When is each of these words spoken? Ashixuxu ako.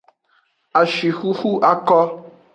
Ashixuxu 0.79 1.51
ako. 1.71 1.99